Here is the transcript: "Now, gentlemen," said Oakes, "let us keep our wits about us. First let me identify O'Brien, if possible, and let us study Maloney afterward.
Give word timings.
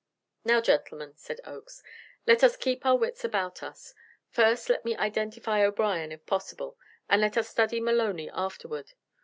"Now, 0.43 0.61
gentlemen," 0.61 1.13
said 1.15 1.41
Oakes, 1.45 1.83
"let 2.25 2.43
us 2.43 2.57
keep 2.57 2.87
our 2.87 2.95
wits 2.97 3.23
about 3.23 3.61
us. 3.61 3.93
First 4.31 4.67
let 4.67 4.83
me 4.83 4.95
identify 4.97 5.61
O'Brien, 5.61 6.11
if 6.11 6.25
possible, 6.25 6.75
and 7.07 7.21
let 7.21 7.37
us 7.37 7.47
study 7.47 7.79
Maloney 7.79 8.27
afterward. 8.31 8.93